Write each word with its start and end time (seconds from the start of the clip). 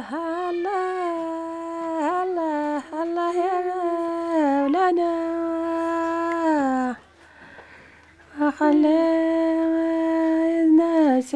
هلا 0.00 0.82
هلا 2.92 3.32
يا 3.32 3.54
مولانا 3.68 5.12
الناس 10.64 11.34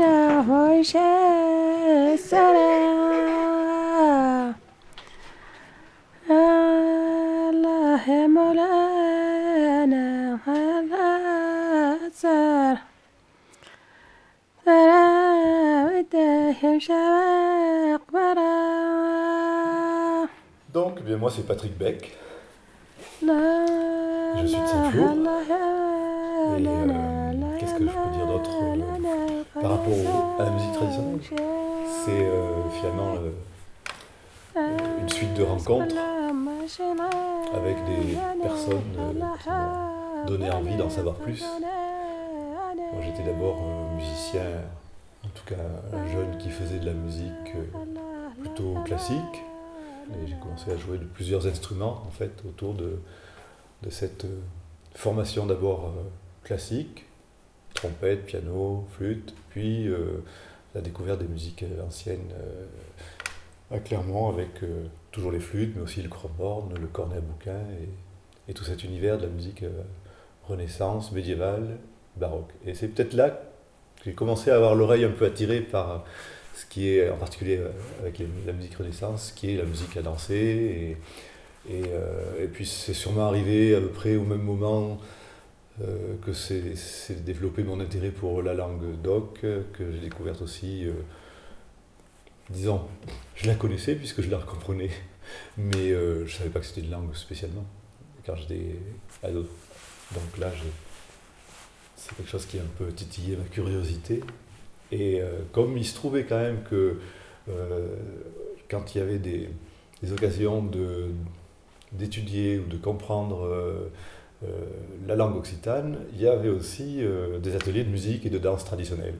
يا 0.00 0.40
هوش 0.40 0.96
السلام 2.14 3.49
Donc, 20.74 20.98
eh 20.98 21.02
bien 21.02 21.16
moi 21.16 21.30
c'est 21.34 21.46
Patrick 21.46 21.78
Beck. 21.78 22.18
Je 23.22 24.46
suis 24.46 24.60
de 24.60 24.66
Saint-Flour. 24.66 25.16
Et 26.58 26.66
euh, 26.66 27.58
qu'est-ce 27.58 27.74
que 27.74 27.86
je 27.86 27.92
peux 27.92 28.10
dire 28.12 28.26
d'autre 28.26 28.50
euh, 28.62 29.42
par 29.54 29.70
rapport 29.70 30.36
à 30.38 30.44
la 30.44 30.50
musique 30.50 30.72
traditionnelle 30.72 31.20
C'est 32.04 32.24
euh, 32.24 32.68
finalement 32.78 33.14
une 35.00 35.08
suite 35.08 35.32
de 35.34 35.42
rencontres 35.42 35.96
avec 37.54 37.76
des 37.86 38.16
personnes 38.42 38.82
qui 38.92 39.48
m'ont 39.48 40.26
donné 40.26 40.50
envie 40.50 40.76
d'en 40.76 40.90
savoir 40.90 41.14
plus. 41.16 41.42
Moi 42.92 43.02
j'étais 43.02 43.22
d'abord 43.22 43.56
musicien, 43.96 44.42
en 45.24 45.28
tout 45.28 45.44
cas 45.46 46.06
jeune 46.12 46.38
qui 46.38 46.50
faisait 46.50 46.78
de 46.78 46.86
la 46.86 46.94
musique 46.94 47.54
plutôt 48.40 48.74
classique. 48.84 49.44
Et 50.10 50.26
j'ai 50.26 50.36
commencé 50.36 50.70
à 50.72 50.76
jouer 50.76 50.98
de 50.98 51.04
plusieurs 51.04 51.46
instruments 51.46 52.02
en 52.06 52.10
fait 52.10 52.32
autour 52.48 52.74
de, 52.74 52.98
de 53.82 53.90
cette 53.90 54.26
formation 54.94 55.46
d'abord 55.46 55.92
classique, 56.42 57.04
trompette, 57.74 58.26
piano, 58.26 58.86
flûte, 58.90 59.34
puis 59.50 59.86
euh, 59.86 60.24
la 60.74 60.80
découverte 60.80 61.20
des 61.20 61.28
musiques 61.28 61.64
anciennes 61.86 62.32
à 63.70 63.78
Clermont 63.78 64.28
avec 64.28 64.62
euh, 64.62 64.86
toujours 65.12 65.30
les 65.30 65.40
flûtes, 65.40 65.74
mais 65.76 65.82
aussi 65.82 66.02
le 66.02 66.08
chromborne, 66.08 66.74
le 66.78 66.86
cornet 66.86 67.16
à 67.16 67.20
bouquin 67.20 67.60
et, 67.80 68.50
et, 68.50 68.54
tout 68.54 68.64
cet 68.64 68.84
univers 68.84 69.18
de 69.18 69.22
la 69.24 69.28
musique 69.28 69.62
euh, 69.62 69.82
renaissance, 70.44 71.12
médiévale, 71.12 71.78
baroque. 72.16 72.50
Et 72.64 72.74
c'est 72.74 72.88
peut-être 72.88 73.14
là 73.14 73.40
j'ai 74.04 74.12
commencé 74.12 74.50
à 74.50 74.56
avoir 74.56 74.74
l'oreille 74.74 75.04
un 75.04 75.10
peu 75.10 75.26
attirée 75.26 75.60
par 75.60 76.04
ce 76.54 76.66
qui 76.66 76.88
est, 76.88 77.10
en 77.10 77.16
particulier 77.16 77.60
avec 78.00 78.20
la 78.46 78.52
musique 78.52 78.76
renaissance, 78.76 79.28
ce 79.28 79.32
qui 79.32 79.54
est 79.54 79.56
la 79.56 79.64
musique 79.64 79.96
à 79.96 80.02
danser. 80.02 80.96
Et, 81.68 81.72
et, 81.72 81.82
et 82.42 82.46
puis 82.46 82.66
c'est 82.66 82.94
sûrement 82.94 83.26
arrivé 83.26 83.74
à 83.74 83.80
peu 83.80 83.88
près 83.88 84.16
au 84.16 84.24
même 84.24 84.42
moment 84.42 84.98
euh, 85.82 86.16
que 86.26 86.34
c'est 86.34 87.24
développé 87.24 87.62
mon 87.62 87.80
intérêt 87.80 88.10
pour 88.10 88.42
la 88.42 88.52
langue 88.52 89.00
doc, 89.02 89.40
que 89.40 89.92
j'ai 89.92 90.00
découverte 90.00 90.42
aussi, 90.42 90.84
euh, 90.84 90.92
disons, 92.50 92.82
je 93.34 93.46
la 93.46 93.54
connaissais 93.54 93.94
puisque 93.94 94.20
je 94.20 94.30
la 94.30 94.36
comprenais, 94.38 94.90
mais 95.56 95.90
euh, 95.90 96.26
je 96.26 96.34
ne 96.34 96.38
savais 96.38 96.50
pas 96.50 96.60
que 96.60 96.66
c'était 96.66 96.82
une 96.82 96.90
langue 96.90 97.14
spécialement, 97.14 97.64
quand 98.26 98.36
j'étais 98.36 98.76
ado. 99.22 99.46
Donc 100.12 100.38
là, 100.38 100.50
c'est 102.10 102.16
quelque 102.16 102.30
chose 102.30 102.46
qui 102.46 102.58
a 102.58 102.62
un 102.62 102.72
peu 102.78 102.92
titillé 102.92 103.36
ma 103.36 103.44
curiosité. 103.44 104.22
Et 104.92 105.22
comme 105.52 105.78
il 105.78 105.86
se 105.86 105.94
trouvait 105.94 106.24
quand 106.24 106.38
même 106.40 106.64
que 106.64 106.98
quand 108.68 108.92
il 108.94 108.98
y 108.98 109.00
avait 109.00 109.18
des, 109.20 109.48
occasions 110.12 110.68
d'étudier 111.92 112.58
ou 112.58 112.66
de 112.66 112.76
comprendre 112.76 113.46
euh, 114.42 114.48
la 115.06 115.16
langue 115.16 115.36
occitane, 115.36 115.98
il 116.14 116.22
y 116.22 116.26
avait 116.26 116.48
aussi 116.48 117.04
euh, 117.04 117.38
des 117.38 117.54
ateliers 117.54 117.84
de 117.84 117.90
musique 117.90 118.24
et 118.24 118.30
de 118.30 118.38
danse 118.38 118.64
traditionnelle. 118.64 119.16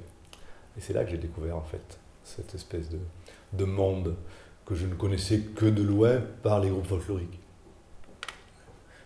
Et 0.79 0.81
c'est 0.81 0.95
là 0.95 1.05
que 1.05 1.11
j'ai 1.11 1.19
découvert 1.19 1.59
en 1.59 1.63
fait 1.63 1.99
cette 2.25 2.55
espèce 2.55 2.89
de, 2.89 2.99
de, 3.53 3.65
monde 3.67 4.15
que 4.65 4.75
je 4.75 4.87
ne 4.87 4.95
connaissais 4.95 5.41
que 5.41 5.67
de 5.67 5.83
loin 5.83 6.23
par 6.43 6.61
les 6.61 6.71
groupes 6.71 6.87
folkloriques. 6.87 7.39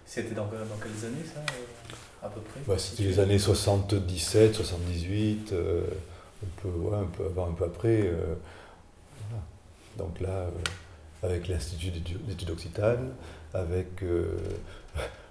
C'était 0.07 0.35
dans, 0.35 0.45
dans, 0.45 0.51
quelles 0.51 1.09
années 1.09 1.25
ça, 1.25 1.41
euh, 1.41 1.95
à 2.25 2.29
peu 2.29 2.79
C'était 2.79 3.03
les 3.05 3.21
années 3.21 3.39
77, 3.39 4.55
78, 4.55 5.53
on, 5.53 6.47
peut, 6.61 6.69
ouais, 6.69 6.97
on 7.03 7.07
peut 7.07 7.25
avoir 7.25 7.49
un 7.49 7.53
peu 7.53 7.65
après. 7.65 8.11
Voilà. 9.29 9.43
Donc 9.99 10.21
là, 10.21 10.47
avec 11.23 11.49
l'Institut 11.49 11.91
d'études 11.91 12.51
occitanes, 12.51 13.11
avec 13.53 14.03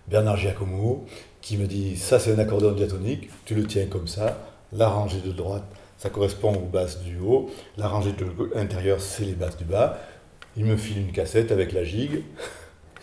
Bernard 0.08 0.38
Giacomo, 0.38 1.06
qui 1.42 1.58
me 1.58 1.66
dit 1.66 1.98
ça 1.98 2.20
c'est 2.20 2.34
un 2.34 2.40
accordéon 2.40 2.72
diatonique, 2.72 3.30
tu 3.46 3.56
le 3.56 3.66
tiens 3.66 3.88
comme 3.88 4.08
ça, 4.08 4.38
la 4.72 4.88
rangée 4.88 5.22
de 5.22 5.32
droite 5.32 5.64
ça 6.04 6.10
correspond 6.10 6.54
aux 6.54 6.66
basses 6.66 7.00
du 7.00 7.18
haut, 7.20 7.50
la 7.78 7.88
rangée 7.88 8.12
de 8.12 8.26
l'intérieur 8.54 9.00
c'est 9.00 9.24
les 9.24 9.36
basses 9.36 9.56
du 9.56 9.64
bas. 9.64 10.00
Il 10.58 10.66
me 10.66 10.76
file 10.76 11.00
une 11.00 11.14
cassette 11.14 11.50
avec 11.50 11.72
la 11.72 11.86
gigue, 11.86 12.24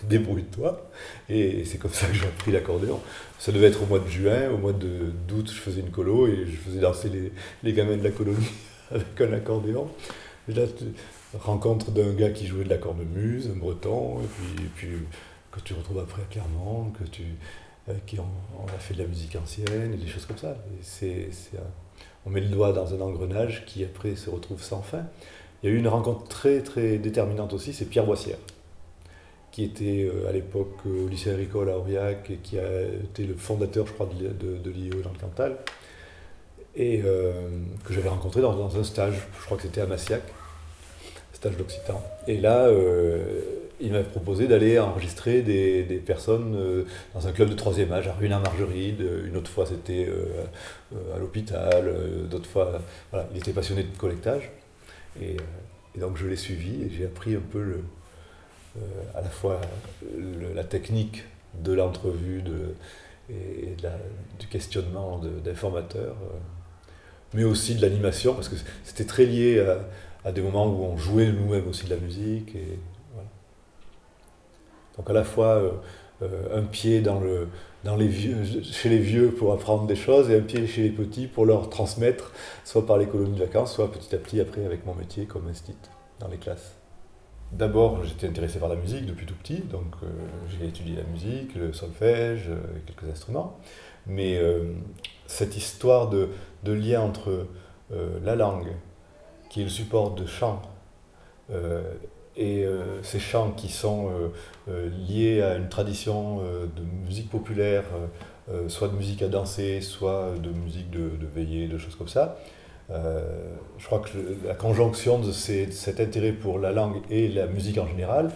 débrouille-toi. 0.08 0.90
Et 1.28 1.64
c'est 1.64 1.78
comme 1.78 1.92
ça 1.92 2.06
que 2.06 2.14
j'ai 2.14 2.26
appris 2.26 2.52
l'accordéon. 2.52 3.00
Ça 3.38 3.52
devait 3.52 3.68
être 3.68 3.82
au 3.82 3.86
mois 3.86 3.98
de 3.98 4.08
juin, 4.08 4.50
au 4.50 4.58
mois 4.58 4.72
d'août 4.72 5.50
je 5.52 5.60
faisais 5.60 5.80
une 5.80 5.90
colo 5.90 6.26
et 6.26 6.46
je 6.46 6.56
faisais 6.56 6.80
danser 6.80 7.08
les, 7.08 7.32
les 7.62 7.72
gamins 7.72 7.96
de 7.96 8.04
la 8.04 8.10
colonie 8.10 8.50
avec 8.90 9.20
un 9.20 9.32
accordéon. 9.32 9.88
Et 10.48 10.52
là, 10.52 10.62
rencontre 11.38 11.90
d'un 11.90 12.12
gars 12.12 12.30
qui 12.30 12.46
jouait 12.46 12.64
de 12.64 12.70
la 12.70 12.78
cornemuse, 12.78 13.50
un 13.54 13.58
breton, 13.58 14.20
et 14.20 14.26
puis, 14.26 14.64
et 14.64 14.68
puis 14.74 14.88
que 15.52 15.60
tu 15.60 15.74
retrouves 15.74 15.98
après 15.98 16.22
à 16.22 16.24
Clermont, 16.26 16.90
que 16.90 17.04
tu, 17.04 17.22
euh, 17.88 17.94
qui 18.06 18.18
on 18.18 18.66
a 18.66 18.78
fait 18.78 18.94
de 18.94 19.02
la 19.02 19.08
musique 19.08 19.36
ancienne 19.36 19.94
et 19.94 19.96
des 19.96 20.06
choses 20.06 20.26
comme 20.26 20.38
ça. 20.38 20.56
c'est, 20.82 21.30
on 22.26 22.30
met 22.30 22.40
le 22.40 22.48
doigt 22.48 22.72
dans 22.72 22.94
un 22.94 23.00
engrenage 23.00 23.64
qui 23.64 23.84
après 23.84 24.16
se 24.16 24.28
retrouve 24.30 24.62
sans 24.62 24.82
fin. 24.82 25.04
Il 25.62 25.70
y 25.70 25.72
a 25.72 25.76
eu 25.76 25.78
une 25.78 25.88
rencontre 25.88 26.28
très 26.28 26.62
très 26.62 26.98
déterminante 26.98 27.52
aussi, 27.52 27.72
c'est 27.72 27.84
Pierre 27.84 28.06
Boissière, 28.06 28.38
qui 29.60 29.64
était 29.64 30.08
euh, 30.08 30.28
à 30.28 30.32
l'époque 30.32 30.78
au 30.86 31.08
lycée 31.08 31.30
agricole 31.30 31.70
à 31.70 31.78
Aurillac 31.78 32.30
et 32.30 32.36
qui 32.36 32.58
a 32.58 32.82
été 32.82 33.24
le 33.24 33.34
fondateur, 33.34 33.86
je 33.86 33.92
crois, 33.92 34.06
de, 34.06 34.28
de, 34.28 34.56
de 34.56 34.70
l'IE 34.70 34.90
dans 34.90 35.12
le 35.12 35.18
Cantal, 35.18 35.56
et 36.76 37.02
euh, 37.04 37.32
que 37.84 37.92
j'avais 37.92 38.08
rencontré 38.08 38.40
dans, 38.40 38.76
un 38.76 38.84
stage, 38.84 39.14
je 39.38 39.44
crois 39.44 39.56
que 39.56 39.64
c'était 39.64 39.80
à 39.80 39.86
Massiac, 39.86 40.22
stage 41.32 41.56
d'Occitan. 41.56 42.02
Et 42.26 42.38
là, 42.38 42.68
il 43.80 43.92
m'a 43.92 44.02
proposé 44.02 44.46
d'aller 44.46 44.78
enregistrer 44.78 45.42
des, 45.42 46.02
personnes 46.04 46.54
euh, 46.54 46.84
dans 47.14 47.26
un 47.26 47.32
club 47.32 47.48
de 47.48 47.54
troisième 47.54 47.90
âge, 47.92 48.08
à 48.08 48.12
Ruina-Margeride, 48.12 49.04
une 49.26 49.36
autre 49.36 49.50
fois 49.50 49.66
c'était 49.66 50.06
euh, 50.06 50.44
euh, 50.94 51.16
à 51.16 51.18
l'hôpital, 51.18 51.92
d'autres 52.30 52.48
fois, 52.48 52.80
voilà, 53.10 53.28
il 53.32 53.38
était 53.38 53.52
passionné 53.52 53.82
de 53.82 53.96
collectage. 53.96 54.50
Et 55.20 55.36
donc 55.98 56.16
je 56.16 56.26
l'ai 56.26 56.36
suivi 56.36 56.82
et 56.82 56.90
j'ai 56.90 57.06
appris 57.06 57.34
un 57.34 57.42
peu 57.50 57.60
le, 57.62 57.80
à 59.14 59.20
la 59.20 59.28
fois 59.28 59.60
la 60.54 60.64
technique 60.64 61.24
de 61.62 61.72
l'entrevue 61.72 62.42
de, 62.42 62.74
et 63.28 63.74
de 63.82 63.88
du 64.38 64.46
questionnement 64.46 65.20
d'informateurs, 65.44 66.16
mais 67.34 67.44
aussi 67.44 67.74
de 67.74 67.82
l'animation, 67.82 68.34
parce 68.34 68.48
que 68.48 68.56
c'était 68.84 69.04
très 69.04 69.24
lié 69.24 69.60
à, 69.60 70.28
à, 70.28 70.32
des 70.32 70.40
moments 70.40 70.66
où 70.66 70.84
on 70.84 70.96
jouait 70.96 71.30
nous-mêmes 71.32 71.68
aussi 71.68 71.84
de 71.84 71.90
la 71.90 71.96
musique. 71.96 72.54
Et, 72.54 72.78
donc 74.96 75.08
à 75.08 75.12
la 75.12 75.24
fois 75.24 75.56
euh, 75.56 75.70
euh, 76.22 76.58
un 76.58 76.64
pied 76.64 77.00
dans 77.00 77.20
le, 77.20 77.48
dans 77.84 77.96
les 77.96 78.08
vieux, 78.08 78.36
chez 78.62 78.90
les 78.90 78.98
vieux 78.98 79.30
pour 79.30 79.52
apprendre 79.52 79.86
des 79.86 79.96
choses 79.96 80.30
et 80.30 80.36
un 80.36 80.42
pied 80.42 80.66
chez 80.66 80.82
les 80.82 80.90
petits 80.90 81.26
pour 81.26 81.46
leur 81.46 81.70
transmettre, 81.70 82.32
soit 82.64 82.86
par 82.86 82.98
les 82.98 83.06
colonies 83.06 83.38
de 83.38 83.44
vacances, 83.44 83.74
soit 83.74 83.90
petit 83.90 84.14
à 84.14 84.18
petit 84.18 84.40
après 84.40 84.64
avec 84.64 84.84
mon 84.84 84.94
métier 84.94 85.24
comme 85.24 85.48
instit 85.48 85.76
dans 86.18 86.28
les 86.28 86.36
classes. 86.36 86.79
D'abord, 87.52 88.04
j'étais 88.04 88.28
intéressé 88.28 88.58
par 88.58 88.68
la 88.68 88.76
musique 88.76 89.06
depuis 89.06 89.26
tout 89.26 89.34
petit, 89.34 89.58
donc 89.58 89.94
euh, 90.02 90.06
j'ai 90.48 90.66
étudié 90.66 90.96
la 90.96 91.02
musique, 91.04 91.54
le 91.56 91.72
solfège, 91.72 92.48
euh, 92.48 92.56
quelques 92.86 93.10
instruments. 93.10 93.58
Mais 94.06 94.38
euh, 94.38 94.72
cette 95.26 95.56
histoire 95.56 96.08
de, 96.08 96.28
de 96.64 96.72
lien 96.72 97.00
entre 97.00 97.46
la 98.22 98.36
langue, 98.36 98.68
qui 99.48 99.62
est 99.62 99.64
le 99.64 99.70
support 99.70 100.12
de 100.14 100.24
chant, 100.24 100.62
et 102.36 102.64
euh, 102.64 103.02
ces 103.02 103.18
chants 103.18 103.50
qui 103.50 103.68
sont 103.68 104.08
euh, 104.08 104.28
euh, 104.68 104.88
liés 105.08 105.42
à 105.42 105.56
une 105.56 105.68
tradition 105.68 106.38
de 106.38 106.82
musique 107.06 107.30
populaire, 107.30 107.84
soit 108.66 108.88
de 108.88 108.94
musique 108.94 109.22
à 109.22 109.28
danser, 109.28 109.80
soit 109.80 110.32
de 110.42 110.50
musique 110.50 110.90
de, 110.90 111.10
de 111.10 111.26
veillée, 111.26 111.68
de 111.68 111.78
choses 111.78 111.94
comme 111.94 112.08
ça. 112.08 112.36
Je 112.90 113.86
crois 113.86 114.00
que 114.00 114.10
la 114.46 114.54
conjonction 114.54 115.20
de 115.20 115.32
cet 115.32 116.00
intérêt 116.00 116.32
pour 116.32 116.58
la 116.58 116.72
langue 116.72 116.96
et 117.08 117.28
la 117.28 117.46
musique 117.46 117.78
en 117.78 117.86
général 117.86 118.30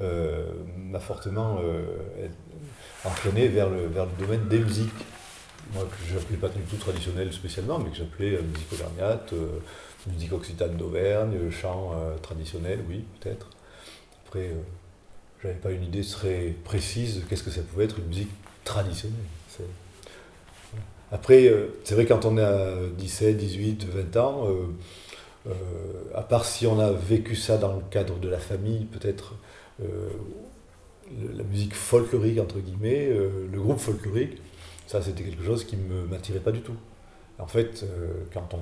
m'a 0.00 1.00
fortement 1.00 1.58
entraîné 3.04 3.48
vers 3.48 3.68
le, 3.70 3.88
domaine 4.18 4.48
des 4.48 4.58
musiques 4.58 4.90
moi 5.74 5.84
que 5.84 6.08
je 6.08 6.14
n'appelais 6.14 6.36
pas 6.36 6.48
du 6.48 6.62
tout 6.62 6.76
traditionnelle 6.76 7.32
spécialement, 7.32 7.78
mais 7.78 7.90
que 7.90 7.96
j'appelais 7.96 8.34
euh, 8.34 8.42
musique 8.42 8.72
auvergnate, 8.72 9.32
euh, 9.32 9.60
musique 10.08 10.32
occitane 10.32 10.76
d'Auvergne, 10.76 11.50
chant 11.50 11.92
euh, 11.94 12.16
traditionnel, 12.18 12.80
oui, 12.88 13.04
peut-être. 13.20 13.48
Après, 14.26 14.48
euh, 14.48 14.62
j'avais 15.42 15.54
pas 15.54 15.70
une 15.70 15.84
idée 15.84 16.02
très 16.02 16.54
précise 16.64 17.20
de 17.20 17.20
qu'est-ce 17.22 17.42
que 17.42 17.50
ça 17.50 17.62
pouvait 17.62 17.84
être 17.84 17.98
une 17.98 18.06
musique 18.06 18.30
traditionnelle. 18.64 19.18
Après, 21.12 21.48
euh, 21.48 21.68
c'est 21.84 21.94
vrai 21.94 22.06
quand 22.06 22.24
on 22.24 22.38
a 22.38 22.74
17, 22.96 23.36
18, 23.36 23.84
20 23.84 24.16
ans, 24.16 24.46
euh, 24.48 24.66
euh, 25.48 25.52
à 26.14 26.22
part 26.22 26.44
si 26.44 26.66
on 26.66 26.78
a 26.78 26.92
vécu 26.92 27.34
ça 27.34 27.56
dans 27.58 27.74
le 27.74 27.82
cadre 27.90 28.18
de 28.18 28.28
la 28.28 28.38
famille, 28.38 28.84
peut-être 28.84 29.34
la 29.78 31.42
musique 31.44 31.74
folklorique, 31.74 32.38
entre 32.38 32.58
guillemets, 32.58 33.08
le 33.08 33.60
groupe 33.60 33.78
folklorique, 33.78 34.36
ça 34.86 35.00
c'était 35.00 35.22
quelque 35.22 35.42
chose 35.42 35.64
qui 35.64 35.76
ne 35.76 36.02
m'attirait 36.02 36.40
pas 36.40 36.52
du 36.52 36.60
tout. 36.60 36.76
En 37.38 37.46
fait, 37.46 37.86
quand 38.34 38.52
on 38.52 38.60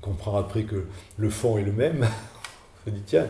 comprend 0.00 0.38
après 0.38 0.62
que 0.62 0.84
le 1.16 1.28
fond 1.28 1.58
est 1.58 1.62
le 1.62 1.72
même, 1.72 2.06
on 2.86 2.90
se 2.90 2.94
dit 2.94 3.02
tiens, 3.04 3.26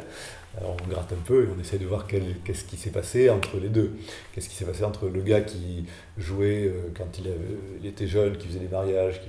alors 0.56 0.76
on 0.82 0.88
gratte 0.88 1.12
un 1.12 1.22
peu 1.24 1.44
et 1.44 1.48
on 1.56 1.60
essaie 1.60 1.78
de 1.78 1.86
voir 1.86 2.06
qu'est-ce 2.06 2.64
qui 2.64 2.76
s'est 2.76 2.90
passé 2.90 3.30
entre 3.30 3.58
les 3.58 3.68
deux. 3.68 3.92
Qu'est-ce 4.32 4.48
qui 4.48 4.54
s'est 4.56 4.64
passé 4.64 4.84
entre 4.84 5.08
le 5.08 5.20
gars 5.20 5.42
qui 5.42 5.84
jouait 6.16 6.64
euh, 6.66 6.88
quand 6.96 7.18
il, 7.18 7.86
était 7.86 8.06
jeune, 8.06 8.36
qui 8.36 8.48
faisait 8.48 8.60
des 8.60 8.68
mariages, 8.68 9.20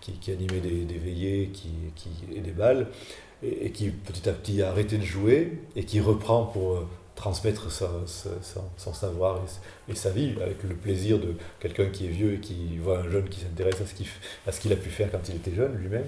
qui, 0.00 0.14
qui, 0.20 0.30
animait 0.30 0.60
des, 0.60 0.98
veillées 0.98 1.48
qui, 1.48 1.70
et 2.34 2.40
des 2.40 2.52
balles, 2.52 2.88
et, 3.42 3.70
qui 3.70 3.90
petit 3.90 4.28
à 4.28 4.32
petit 4.32 4.62
a 4.62 4.68
arrêté 4.70 4.98
de 4.98 5.04
jouer 5.04 5.52
et 5.74 5.84
qui 5.84 6.00
reprend 6.00 6.44
pour 6.44 6.74
euh, 6.74 6.86
transmettre 7.14 7.72
son, 7.72 8.92
savoir 8.92 9.40
et, 9.88 9.94
sa 9.94 10.10
vie 10.10 10.34
avec 10.40 10.62
le 10.62 10.74
plaisir 10.74 11.18
de 11.18 11.34
quelqu'un 11.58 11.86
qui 11.86 12.06
est 12.06 12.10
vieux 12.10 12.34
et 12.34 12.38
qui 12.38 12.78
voit 12.78 13.00
un 13.00 13.10
jeune 13.10 13.28
qui 13.28 13.40
s'intéresse 13.40 13.80
à 13.80 13.86
ce 13.86 13.94
qu'il 13.94 14.06
f- 14.06 14.20
à 14.46 14.52
ce 14.52 14.60
qu'il 14.60 14.72
a 14.72 14.76
pu 14.76 14.90
faire 14.90 15.10
quand 15.10 15.28
il 15.28 15.36
était 15.36 15.54
jeune 15.54 15.74
lui-même. 15.76 16.06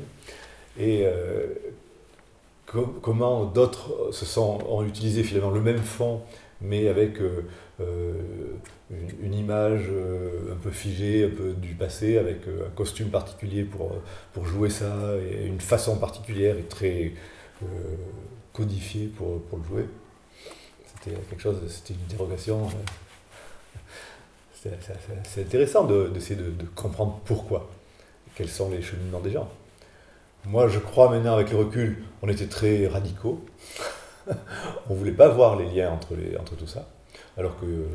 Et 0.79 1.03
euh, 1.05 1.47
com- 2.70 2.99
comment 3.02 3.44
d'autres 3.44 4.12
se 4.12 4.25
sont, 4.25 4.58
ont 4.69 4.84
utilisé 4.84 5.22
finalement 5.22 5.50
le 5.50 5.61
même 5.61 5.78
fond, 5.82 6.22
mais 6.61 6.88
avec 6.88 7.20
euh, 7.20 7.43
euh, 7.81 8.12
une, 9.22 9.34
image 9.34 9.87
euh, 9.90 10.52
un 10.52 10.56
peu 10.56 10.70
figée, 10.70 11.25
un 11.25 11.31
peu 11.37 11.52
du 11.52 11.75
passé, 11.75 12.19
avec 12.19 12.46
euh, 12.46 12.67
un 12.67 12.70
costume 12.70 13.08
particulier 13.08 13.64
pour, 13.64 13.93
jouer 14.46 14.70
ça, 14.70 14.94
et 15.19 15.46
une 15.46 15.61
façon 15.61 15.96
particulière 15.96 16.56
et 16.58 16.62
très 16.64 17.12
euh, 17.62 17.67
codifiée 18.52 19.06
pour, 19.06 19.40
le 19.58 19.64
jouer. 19.64 19.87
C'était 21.02 21.17
quelque 21.28 21.40
chose, 21.43 21.56
c'était 21.69 21.94
une 21.94 22.05
interrogation. 22.12 22.67
euh, 24.64 24.70
C'est 25.25 25.43
intéressant 25.43 25.84
de- 25.84 26.08
d'essayer 26.08 26.37
de, 26.37 26.50
de 26.50 26.67
comprendre 26.75 27.20
pourquoi, 27.25 27.70
quels 28.34 28.50
sont 28.50 28.70
les 28.70 28.82
cheminements 28.82 29.20
des 29.20 29.31
gens. 29.31 29.49
Moi, 30.47 30.69
je 30.69 30.79
crois 30.79 31.11
maintenant, 31.11 31.35
avec 31.35 31.51
le 31.51 31.59
recul, 31.59 32.05
on 32.23 32.29
était 32.29 32.47
très 32.47 32.87
radicaux. 32.87 33.45
on 34.89 34.95
ne 34.95 34.99
voulait 34.99 35.13
pas 35.13 35.29
voir 35.29 35.57
les 35.57 35.67
liens 35.67 35.91
entre, 35.91 36.15
les, 36.15 36.37
entre 36.37 36.57
tout 36.57 36.67
ça, 36.67 36.89
alors 37.37 37.59
que 37.61 37.87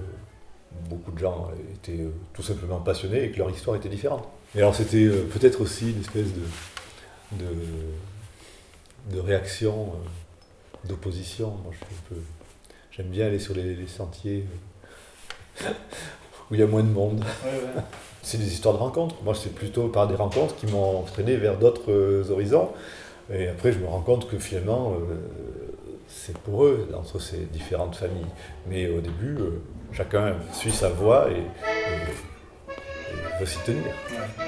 beaucoup 0.89 1.11
de 1.11 1.17
gens 1.19 1.49
étaient 1.73 2.01
euh, 2.03 2.11
tout 2.33 2.43
simplement 2.43 2.79
passionnés 2.79 3.23
et 3.23 3.31
que 3.31 3.37
leur 3.37 3.49
histoire 3.49 3.75
était 3.77 3.89
différente. 3.89 4.27
Et 4.55 4.59
alors, 4.59 4.75
c'était 4.75 5.05
euh, 5.05 5.27
peut-être 5.31 5.61
aussi 5.61 5.91
une 5.91 6.01
espèce 6.01 6.33
de, 6.33 7.39
de, 7.45 9.15
de 9.15 9.19
réaction, 9.19 9.93
euh, 9.93 10.87
d'opposition. 10.87 11.49
Moi, 11.63 11.71
je 11.73 11.77
suis 11.77 11.85
un 11.95 12.09
peu- 12.15 12.21
J'aime 12.91 13.07
bien 13.07 13.25
aller 13.27 13.39
sur 13.39 13.53
les, 13.53 13.87
sentiers 13.87 14.45
où 16.49 16.53
il 16.53 16.59
y 16.59 16.63
a 16.63 16.67
moins 16.67 16.83
de 16.83 16.89
monde. 16.91 17.19
Ouais, 17.43 17.51
ouais. 17.51 17.81
C'est 18.21 18.37
des 18.39 18.51
histoires 18.51 18.73
de 18.73 18.79
rencontres. 18.79 19.15
Moi, 19.23 19.35
c'est 19.35 19.53
plutôt 19.53 19.87
par 19.87 20.07
des 20.07 20.15
rencontres 20.15 20.55
qui 20.55 20.65
m'ont 20.65 20.97
entraîné 21.01 21.35
vers 21.37 21.57
d'autres 21.59 21.91
euh, 21.91 22.23
horizons. 22.31 22.69
Et 23.31 23.47
après, 23.49 23.71
je 23.71 23.77
me 23.77 23.85
rends 23.85 24.01
compte 24.01 24.27
que 24.27 24.39
finalement, 24.39 24.93
euh, 24.93 25.15
c'est 26.07 26.35
pour 26.39 26.65
eux, 26.65 26.87
entre 26.97 27.19
ces 27.19 27.37
différentes 27.37 27.95
familles. 27.95 28.25
Mais 28.67 28.87
au 28.89 28.99
début, 28.99 29.35
euh, 29.39 29.61
chacun 29.93 30.37
suit 30.53 30.71
sa 30.71 30.89
voie 30.89 31.27
et, 31.29 31.33
et- 31.35 32.65
et 33.11 33.39
veut 33.39 33.45
s'y 33.45 33.59
tenir. 33.59 33.83
Ouais. 33.83 34.45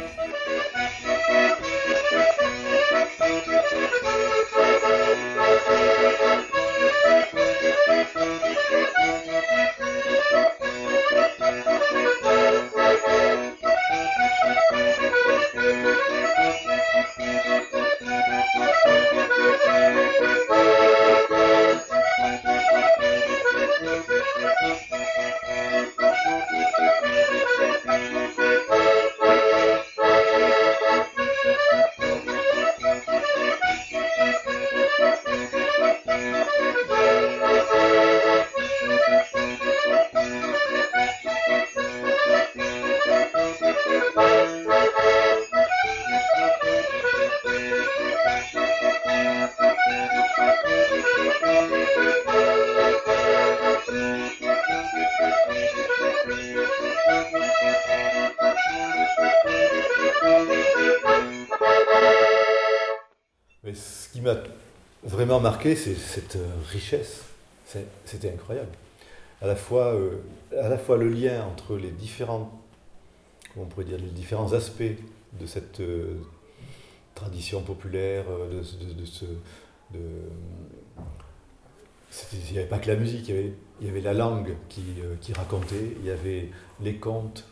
Vraiment 65.37 65.51
marqué, 65.51 65.75
c'est 65.75 65.95
cette 65.95 66.35
euh, 66.35 66.47
richesse. 66.71 67.23
C'était 68.05 68.31
incroyable. 68.31 68.69
À 69.41 69.47
la, 69.47 69.55
fois, 69.55 69.93
euh, 69.93 70.17
à 70.59 70.69
la 70.69 70.77
fois 70.77 70.97
le 70.97 71.09
lien 71.09 71.43
entre 71.45 71.75
les 71.75 71.91
différents, 71.91 72.51
pourrait 73.69 73.85
dire, 73.85 73.97
les 73.97 74.09
différents 74.09 74.53
aspects 74.53 74.83
de 75.39 75.45
cette 75.45 75.79
euh, 75.81 76.15
tradition 77.13 77.61
populaire, 77.61 78.25
de, 78.51 78.63
ce- 78.63 79.25
il 82.33 82.51
n'y 82.53 82.57
avait 82.57 82.67
pas 82.67 82.79
que 82.79 82.87
la 82.87 82.95
musique, 82.95 83.27
il 83.27 83.53
y 83.81 83.89
avait, 83.89 84.01
la 84.01 84.13
langue 84.13 84.55
qui, 84.69 85.33
racontait, 85.33 85.95
il 85.99 86.05
y 86.05 86.09
avait 86.11 86.49
les 86.81 86.95
contes 86.95 87.43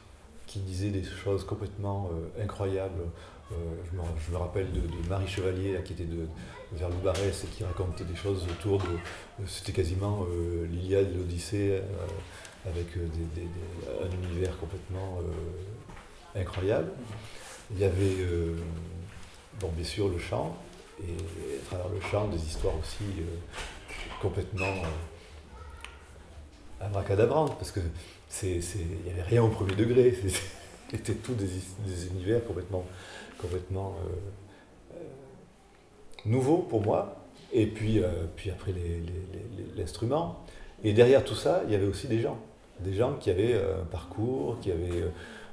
qui 0.47 0.59
disaient 0.59 0.89
des 0.89 1.03
choses 1.03 1.43
complètement 1.43 2.09
incroyables. 2.41 3.01
Euh, 3.51 3.55
je, 3.91 4.31
me, 4.31 4.37
rappelle 4.37 4.71
de, 4.71 4.79
de 4.81 5.07
Marie 5.07 5.27
Chevalier, 5.27 5.79
qui 5.85 5.93
était 5.93 6.03
de, 6.05 6.27
vers 6.73 6.89
Loubarès 6.89 7.43
et 7.43 7.47
qui 7.47 7.63
racontait 7.63 8.03
des 8.03 8.15
choses 8.15 8.43
autour 8.49 8.79
de. 8.79 9.45
C'était 9.45 9.71
quasiment 9.71 10.25
euh, 10.29 10.65
l'Iliade 10.65 11.11
et 11.11 11.17
l'Odyssée 11.17 11.71
euh, 11.73 11.81
avec 12.67 12.87
euh, 12.97 13.07
des- 13.35 13.47
un 14.03 14.11
univers 14.31 14.57
complètement 14.57 15.19
euh, 15.19 16.41
incroyable. 16.41 16.89
Il 17.71 17.79
y 17.79 17.83
avait, 17.83 18.15
euh, 18.19 18.55
bon, 19.59 19.69
bien 19.75 19.85
sûr, 19.85 20.09
le 20.09 20.17
chant, 20.17 20.57
et 21.07 21.11
à 21.61 21.65
travers 21.67 21.89
le 21.89 22.01
chant, 22.01 22.27
des 22.27 22.43
histoires 22.43 22.73
aussi 22.79 23.03
euh, 23.19 23.25
complètement 24.21 24.65
euh, 24.65 24.87
abracadabrantes, 26.85 27.57
parce 27.59 27.71
que 27.71 27.79
il 28.43 28.49
n'y 29.05 29.11
avait 29.11 29.21
rien 29.21 29.43
au 29.43 29.47
premier 29.49 29.75
degré, 29.75 30.17
c'était 30.97 31.13
tout 31.19 31.33
des, 31.33 32.07
univers 32.07 32.43
complètement, 32.45 32.85
complètement 33.39 33.95
euh, 33.99 34.95
euh, 34.95 34.99
nouveaux 36.25 36.59
pour 36.59 36.81
moi, 36.81 37.17
et 37.53 37.65
puis, 37.67 38.03
euh, 38.03 38.09
puis 38.35 38.49
après 38.49 38.71
les- 38.71 38.99
les- 38.99 39.77
l'instrument. 39.77 40.43
Et 40.83 40.93
derrière 40.93 41.23
tout 41.23 41.35
ça, 41.35 41.61
il 41.65 41.71
y 41.71 41.75
avait 41.75 41.85
aussi 41.87 42.07
des 42.07 42.19
gens, 42.19 42.37
des 42.79 42.93
gens 42.93 43.15
qui 43.15 43.29
avaient 43.29 43.55
un 43.55 43.85
parcours, 43.85 44.59
qui 44.59 44.71
avaient, 44.71 45.03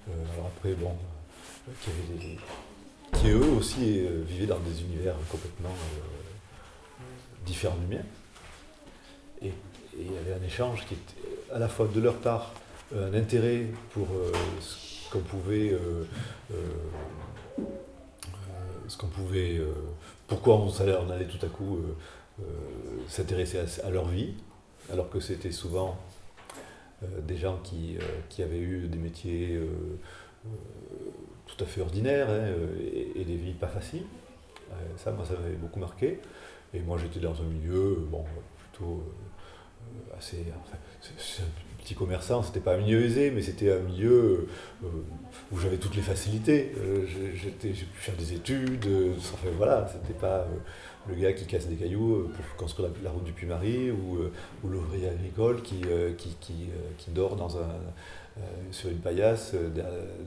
alors 0.09 0.51
après, 0.57 0.75
bon, 0.75 0.93
qui 1.81 1.91
avaient 1.91 2.19
des- 2.19 2.39
qui 3.19 3.29
eux 3.31 3.53
aussi 3.59 4.01
vivaient 4.27 4.47
dans 4.47 4.59
des 4.61 4.83
univers 4.83 5.15
complètement 5.31 5.75
différents 7.47 7.77
du 7.77 7.97
mien. 7.97 8.03
Et, 9.43 9.53
il 9.99 10.11
y 10.11 10.17
avait 10.17 10.33
un 10.43 10.47
échange 10.47 10.87
qui 10.87 10.95
était 10.95 11.53
à 11.55 11.59
la 11.59 11.69
fois 11.69 11.87
de 11.87 12.01
leur 12.01 12.15
part 12.15 12.55
un 12.97 13.15
intérêt 13.15 13.67
pour 13.91 14.07
euh, 14.15 14.33
qu'on 15.12 15.21
pouvait, 15.21 15.73
euh, 15.73 16.04
euh, 16.52 17.64
ce 18.88 18.97
qu'on 18.97 19.09
pouvait, 19.09 19.59
euh, 19.59 19.73
pourquoi 20.26 20.57
on, 20.57 20.71
allait- 21.11 21.26
tout 21.26 21.45
à 21.45 21.49
coup 21.49 21.78
s'intéresser 23.09 23.59
à, 23.85 23.90
leur 23.90 24.09
vie, 24.09 24.35
alors 24.90 25.11
que 25.11 25.21
c'était 25.21 25.52
souvent 25.52 25.99
des 27.02 27.37
gens 27.37 27.59
qui, 27.62 27.99
qui 28.31 28.42
avaient 28.42 28.59
eu 28.59 28.88
des 28.88 28.99
métiers 28.99 29.61
tout 31.47 31.62
à 31.62 31.66
fait 31.66 31.83
ordinaires 31.83 32.31
hein, 32.31 32.54
et, 33.14 33.25
des 33.25 33.37
vies 33.37 33.52
pas 33.52 33.69
faciles. 33.69 34.07
ça, 34.97 35.12
moi, 35.12 35.26
ça 35.26 35.35
m'avait 35.35 35.54
beaucoup 35.57 35.78
marqué. 35.78 36.19
Et 36.73 36.81
moi, 36.81 36.97
j'étais 36.99 37.21
dans 37.21 37.38
un 37.38 37.45
milieu, 37.45 38.07
bon, 38.11 38.25
plutôt 38.71 39.04
assez. 40.16 40.47
un 41.38 41.72
petit 41.83 41.95
commerçant, 41.95 42.43
c'était 42.43 42.61
pas 42.61 42.75
un 42.75 42.79
milieu 42.79 43.03
aisé, 43.05 43.31
mais 43.31 43.43
c'était 43.43 43.73
un 43.73 43.81
milieu 43.81 44.49
où 45.51 45.59
j'avais 45.59 45.77
toutes 45.77 45.97
les 45.97 46.03
facilités. 46.03 46.73
j'ai 47.07 47.51
pu 47.51 47.75
faire 47.95 48.17
des 48.17 48.33
études, 48.33 48.89
enfin 49.19 49.49
voilà, 49.57 49.89
c'était 49.93 50.19
pas 50.19 50.47
le 51.09 51.15
gars 51.15 51.33
qui 51.33 51.47
casse 51.47 51.67
des 51.67 51.77
cailloux 51.77 52.15
euh, 52.15 52.33
pour 52.35 52.57
construire 52.57 52.91
la, 53.03 53.11
route 53.11 53.25
du 53.25 53.33
Puy-Marie 53.33 53.91
ou, 53.91 54.19
euh, 54.19 54.33
ou 54.62 54.69
l'ouvrier 54.69 55.09
agricole 55.09 55.62
qui, 55.62 55.81
euh, 55.87 56.12
qui, 56.15 56.37
qui, 56.41 56.69
qui, 56.99 57.11
dort 57.11 57.37
dans 57.37 57.59
un, 57.59 57.69
sur 58.71 58.89
une 58.89 58.99
paillasse 58.99 59.55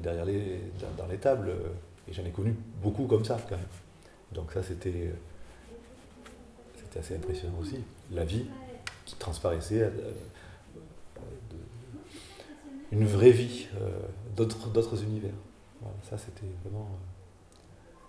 derrière 0.01 0.25
les, 0.25 0.59
dans 0.97 1.07
les 1.07 1.17
tables. 1.17 1.51
Et 2.07 2.13
j'en 2.13 2.23
ai 2.23 2.29
connu 2.29 2.55
beaucoup 2.81 3.05
comme 3.05 3.25
ça 3.25 3.37
quand 3.49 3.55
même. 3.55 3.65
Donc 4.33 4.51
ça 4.51 4.61
c'était 4.61 5.11
c'était 6.75 6.99
assez 6.99 7.15
impressionnant 7.15 7.57
aussi. 7.59 7.77
La 8.11 8.25
vie 8.25 8.45
qui 9.05 9.15
transparaissait, 9.15 9.89
une 12.91 13.05
vraie 13.05 13.31
vie, 13.31 13.67
d'autres 14.35 15.03
univers. 15.03 15.33
ça 16.03 16.17
c'était 16.17 16.47
vraiment 16.63 16.89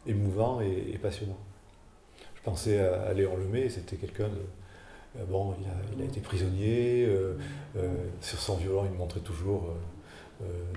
émouvant 0.06 0.60
et 0.60 0.98
passionnant 1.02 1.38
pensais 2.46 2.78
à, 2.78 3.12
Léon 3.12 3.36
Lemay, 3.36 3.68
c'était 3.68 3.96
quelqu'un. 3.96 4.30
Euh, 5.18 5.24
bon, 5.28 5.54
il 5.94 6.00
a, 6.02 6.04
été 6.04 6.20
prisonnier, 6.20 7.04
euh, 7.04 7.36
euh, 7.76 7.92
sur 8.20 8.38
son 8.38 8.56
violon, 8.56 8.86
il 8.90 8.96
montrait 8.96 9.20
toujours 9.20 9.74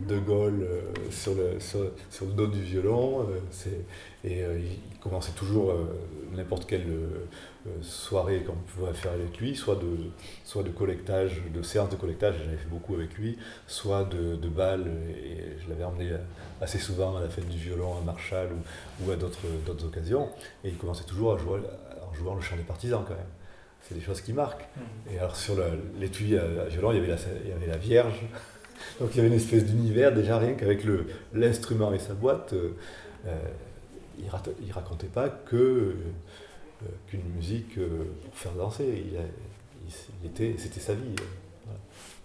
De 0.08 0.18
Gaulle 0.20 0.66
sur, 1.12 1.34
le, 1.36 1.60
sur, 1.60 2.26
le 2.26 2.32
dos 2.32 2.48
du 2.48 2.62
violon, 2.62 3.28
et 4.24 4.40
il 4.40 5.00
commençait 5.02 5.34
toujours 5.34 5.74
n'importe 6.34 6.66
quelle 6.66 6.88
soirée 7.82 8.44
qu'on 8.44 8.54
pouvait 8.54 8.94
faire 8.94 9.12
avec 9.12 9.38
lui, 9.38 9.56
soit 9.56 9.76
de, 9.76 9.98
soit 10.46 10.64
de 10.64 10.70
collectage, 10.70 11.42
de 11.54 11.62
séance 11.62 11.90
de 11.90 11.98
collectage, 11.98 12.36
j'en 12.40 12.48
avais 12.48 12.58
fait 12.58 12.70
beaucoup 12.70 12.96
avec 12.96 13.16
lui, 13.16 13.38
soit 13.68 14.06
de, 14.06 14.38
de 14.38 14.48
balles, 14.48 14.88
et 15.10 15.62
je 15.62 15.70
l'avais 15.70 15.84
emmené 15.84 16.12
assez 16.62 16.80
souvent 16.80 17.18
à 17.18 17.22
la 17.22 17.30
fête 17.30 17.48
du 17.50 17.58
violon 17.58 17.98
à 17.98 18.02
Marshall 18.02 18.50
ou, 19.02 19.12
à 19.12 19.16
d'autres 19.16 19.86
occasions, 19.86 20.30
et 20.64 20.70
il 20.70 20.78
commençait 20.78 21.04
toujours 21.04 21.34
à 21.34 21.38
jouer, 21.38 21.60
en 22.10 22.14
jouant 22.14 22.36
le 22.36 22.42
chant 22.42 22.56
des 22.56 22.64
partisans 22.64 23.04
quand 23.08 23.16
même. 23.16 23.24
C'est 23.82 23.96
des 23.96 24.02
choses 24.02 24.22
qui 24.22 24.34
marquent. 24.34 24.68
Mm. 24.76 25.14
Et 25.14 25.20
alors 25.20 25.36
sur 25.36 25.56
l'étui 26.00 26.38
à, 26.38 26.66
violon, 26.66 26.92
il 26.92 26.98
y, 26.98 27.00
avait 27.00 27.08
la, 27.08 27.18
il 27.44 27.50
y 27.50 27.54
avait 27.54 27.68
la 27.68 27.78
Vierge, 27.78 28.26
donc 29.00 29.12
il 29.14 29.18
y 29.18 29.20
avait 29.20 29.30
une 29.30 29.36
espèce 29.36 29.66
d'univers, 29.66 30.14
déjà 30.14 30.38
rien 30.38 30.54
qu'avec 30.54 30.84
l'instrument 31.34 31.94
et 31.94 32.00
sa 32.00 32.14
boîte, 32.14 32.54
euh, 32.54 32.76
euh, 33.26 33.36
il, 34.18 34.26
ne 34.26 34.74
racontait 34.74 35.08
pas 35.08 35.30
que 35.30 35.56
euh, 35.56 35.96
qu'une 37.08 37.24
musique 37.36 37.76
pour 37.76 38.36
faire 38.36 38.54
danser. 38.54 39.06
Il, 40.24 40.28
était, 40.28 40.56
c'était 40.58 40.80
sa 40.80 40.94
vie. 40.94 41.16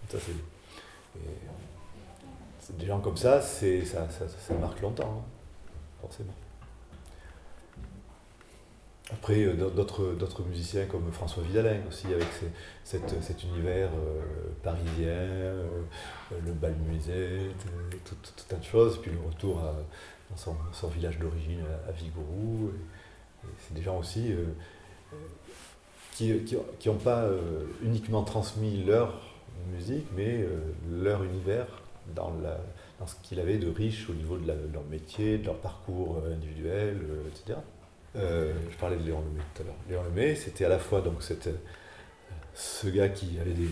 Ça, 0.09 0.17
des 2.77 2.85
gens 2.85 2.99
comme 2.99 3.17
ça, 3.17 3.41
c'est, 3.41 3.85
ça, 3.85 4.07
ça, 4.09 4.53
marque 4.55 4.81
longtemps, 4.81 5.23
hein, 5.23 5.71
forcément. 6.01 6.33
Après, 9.11 9.43
euh, 9.43 9.53
d'autres, 9.53 10.43
musiciens 10.47 10.85
comme 10.87 11.11
François 11.11 11.43
Vidalin 11.43 11.77
aussi, 11.87 12.07
avec 12.07 12.27
cette, 12.83 13.23
cet 13.23 13.43
univers 13.43 13.89
euh, 13.89 14.21
parisien, 14.63 15.09
euh, 15.09 15.63
le 16.43 16.53
bal 16.53 16.75
musette, 16.89 17.55
tout, 18.03 18.15
un 18.15 18.49
tas 18.49 18.55
de 18.55 18.63
choses, 18.63 18.99
puis 19.01 19.11
le 19.11 19.19
retour 19.19 19.59
à, 19.59 19.75
dans 20.31 20.57
son, 20.73 20.87
village 20.87 21.19
d'origine 21.19 21.61
à, 21.87 21.91
Vigourou. 21.91 22.71
c'est 23.59 23.75
des 23.75 23.83
gens 23.83 23.99
aussi 23.99 24.33
qui 26.13 26.57
n'ont 26.87 26.95
pas 26.95 27.29
uniquement 27.83 28.23
transmis 28.23 28.83
leur 28.83 29.21
musique, 29.71 30.07
mais 30.15 30.47
leur 30.89 31.23
univers 31.23 31.67
dans, 32.15 32.33
la, 32.41 32.57
dans 32.99 33.05
ce 33.05 33.15
qu'il 33.21 33.39
avait 33.39 33.59
de 33.59 33.69
riche 33.69 34.09
au 34.09 34.13
niveau 34.13 34.37
de, 34.37 34.47
leur 34.47 34.83
métier, 34.89 35.37
de 35.37 35.45
leur 35.45 35.59
parcours 35.59 36.23
individuel, 36.31 36.99
etc. 37.27 37.59
Euh, 38.17 38.53
je 38.71 38.77
parlais 38.77 38.97
de 38.97 39.03
Léon 39.03 39.19
Lemay 39.19 39.43
tout 39.53 39.61
à 39.61 39.65
l'heure. 39.65 39.75
Léon 39.89 40.03
Lemay, 40.03 40.35
c'était 40.35 40.65
à 40.65 40.69
la 40.69 40.79
fois 40.79 41.01
donc, 41.01 41.21
cette, 41.21 41.49
ce 42.53 42.87
gars 42.87 43.09
qui 43.09 43.37
avait 43.39 43.53
des, 43.53 43.69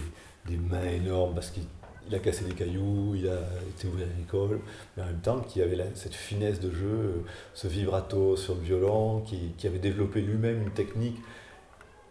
des 0.48 0.58
mains 0.58 0.90
énormes 0.90 1.34
parce 1.34 1.52
qu'il 1.52 1.66
a 2.14 2.20
cassé 2.20 2.44
des 2.46 2.54
cailloux, 2.54 3.16
il 3.16 3.30
a 3.30 3.40
été 3.70 3.88
ouvrier 3.88 4.06
agricole, 4.06 4.60
mais 4.96 5.04
en 5.04 5.06
même 5.08 5.22
temps 5.22 5.40
qui 5.40 5.62
avait 5.62 5.78
cette 5.96 6.16
finesse 6.16 6.60
de 6.60 6.72
jeu, 6.72 7.24
ce 7.54 7.68
vibrato 7.68 8.36
sur 8.36 8.56
le 8.56 8.62
violon, 8.62 9.22
qui, 9.22 9.54
qui 9.58 9.68
avait 9.68 9.80
développé 9.80 10.22
lui-même 10.22 10.62
une 10.62 10.72
technique 10.72 11.18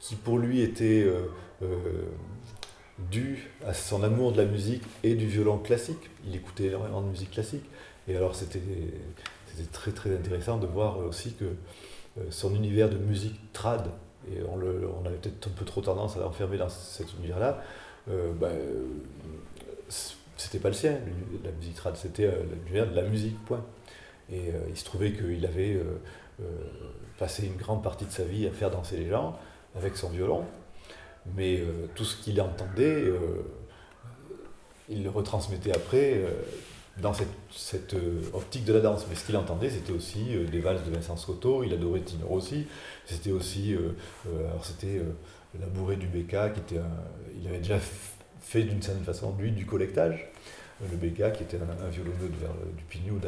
qui 0.00 0.16
pour 0.16 0.38
lui 0.38 0.62
était 0.62 1.06
dû 3.10 3.50
à 3.66 3.74
son 3.74 4.02
amour 4.02 4.32
de 4.32 4.38
la 4.38 4.44
musique 4.44 4.82
et 5.02 5.14
du 5.14 5.26
violon 5.26 5.58
classique. 5.58 6.10
Il 6.26 6.34
écoutait 6.34 6.66
énormément 6.66 7.02
de 7.02 7.08
musique 7.08 7.30
classique. 7.30 7.64
Et 8.08 8.16
alors 8.16 8.34
c'était 8.34 8.60
très 9.72 9.92
très 9.92 10.14
intéressant 10.14 10.58
de 10.58 10.66
voir 10.66 10.98
aussi 10.98 11.34
que 11.34 11.44
euh, 11.44 11.54
son 12.30 12.54
univers 12.54 12.88
de 12.90 12.96
musique 12.96 13.52
trad, 13.52 13.88
et 14.30 14.42
on, 14.48 14.56
le, 14.56 14.88
on 15.02 15.06
avait 15.06 15.16
peut-être 15.16 15.48
un 15.48 15.50
peu 15.50 15.64
trop 15.64 15.80
tendance 15.80 16.16
à 16.16 16.20
l'enfermer 16.20 16.58
dans 16.58 16.68
cet 16.68 17.12
univers-là, 17.14 17.62
euh, 18.10 18.32
ben, 18.32 18.52
c'était 20.36 20.58
pas 20.58 20.68
le 20.68 20.74
sien, 20.74 20.98
la 21.44 21.52
musique 21.52 21.74
trad, 21.74 21.96
c'était 21.96 22.26
euh, 22.26 22.42
l'univers 22.64 22.90
de 22.90 22.94
la 22.94 23.02
musique, 23.02 23.42
point. 23.44 23.64
Et 24.30 24.50
euh, 24.50 24.60
il 24.68 24.76
se 24.76 24.84
trouvait 24.84 25.12
qu'il 25.12 25.44
avait 25.44 25.80
passé 27.18 27.46
une 27.46 27.56
grande 27.56 27.82
partie 27.82 28.04
de 28.04 28.10
sa 28.10 28.24
vie 28.24 28.46
à 28.46 28.50
faire 28.50 28.70
danser 28.70 28.96
les 28.96 29.08
gens 29.08 29.38
avec 29.76 29.96
son 29.96 30.08
violon, 30.08 30.44
mais 31.36 31.60
euh, 31.60 31.86
tout 31.94 32.04
ce 32.04 32.22
qu'il 32.22 32.40
entendait, 32.40 33.02
euh, 33.02 33.42
il 34.88 35.04
le 35.04 35.10
retransmettait 35.10 35.72
après 35.72 36.14
euh, 36.14 36.30
dans 37.00 37.14
cette, 37.14 37.96
optique 38.34 38.64
de 38.64 38.72
la 38.72 38.80
danse. 38.80 39.06
Mais 39.08 39.14
ce 39.14 39.24
qu'il 39.24 39.36
entendait, 39.36 39.70
c'était 39.70 39.92
aussi 39.92 40.36
des 40.50 40.60
valses 40.60 40.84
de 40.84 40.94
Vincent 40.94 41.16
Scotto, 41.16 41.64
il 41.64 41.72
adorait 41.72 42.00
Tino 42.00 42.26
Rossi, 42.26 42.66
c'était 43.06 43.32
aussi, 43.32 43.74
alors 44.26 44.64
c'était 44.64 45.00
la 45.58 45.66
bourrée 45.66 45.96
du 45.96 46.06
Becca, 46.06 46.50
qui 46.50 46.60
était 46.60 46.82
il 47.40 47.48
avait 47.48 47.58
déjà 47.58 47.78
fait 48.40 48.62
d'une 48.62 48.82
certaine 48.82 49.04
façon, 49.04 49.34
lui, 49.38 49.52
du 49.52 49.66
collectage. 49.66 50.28
Le 50.90 50.96
Becca, 50.96 51.30
qui 51.30 51.44
était 51.44 51.58
un, 51.58 51.88
violonneux 51.90 52.28
de, 52.28 52.76
du 52.76 52.82
Pignou 52.88 53.20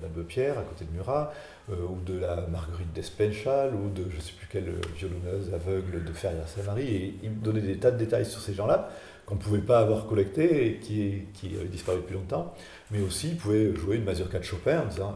d'Albe-Pierre, 0.00 0.56
à 0.56 0.62
côté 0.62 0.84
de 0.84 0.92
Murat, 0.92 1.32
euh, 1.68 1.74
ou 1.88 2.00
de 2.00 2.16
la 2.16 2.46
Marguerite 2.46 2.92
d'Espenchal, 2.92 3.74
ou 3.74 3.90
de 3.90 4.08
je 4.08 4.16
ne 4.16 4.20
sais 4.20 4.32
plus 4.38 4.46
quelle 4.46 4.72
violonneuse 4.96 5.52
aveugle 5.52 6.04
de 6.04 6.12
Ferrières 6.12 6.46
Saint-Marie. 6.46 6.94
Et 6.94 7.14
il 7.24 7.30
me 7.30 7.42
donnait 7.42 7.60
des 7.60 7.76
tas 7.78 7.90
de 7.90 7.98
détails 7.98 8.26
sur 8.26 8.40
ces 8.40 8.54
gens-là 8.54 8.90
qu'on 9.26 9.34
ne 9.34 9.40
pouvait 9.40 9.58
pas 9.58 9.80
avoir 9.80 10.06
collectés 10.06 10.66
et 10.66 10.76
qui, 10.76 11.24
qui 11.34 11.56
avaient 11.56 11.68
disparu 11.68 11.98
depuis 11.98 12.14
longtemps. 12.14 12.54
Mais 12.90 13.00
aussi, 13.00 13.30
il 13.30 13.36
pouvait 13.36 13.74
jouer 13.74 13.96
une 13.96 14.04
mazurka 14.04 14.38
de 14.38 14.44
Chopin 14.44 14.82
en 14.82 14.86
disant 14.86 15.14